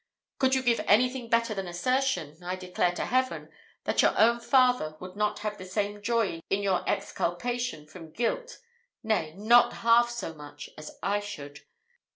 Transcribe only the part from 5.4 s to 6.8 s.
have the same joy in